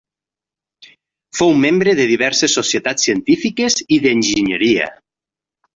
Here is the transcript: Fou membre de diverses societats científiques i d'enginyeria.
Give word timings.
Fou 1.39 1.53
membre 1.67 1.95
de 2.01 2.09
diverses 2.13 2.57
societats 2.61 3.07
científiques 3.11 3.79
i 3.99 4.05
d'enginyeria. 4.07 4.95